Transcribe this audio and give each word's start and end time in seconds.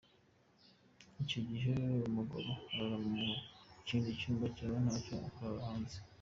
Icyo 1.23 1.39
gihe 1.49 1.73
umugabo 2.07 2.49
arara 2.71 2.97
mu 3.15 3.25
kindi 3.87 4.09
cyumba 4.19 4.45
cyaba 4.55 4.75
ntacyo 4.83 5.15
akarara 5.29 5.63
hanze. 5.69 5.97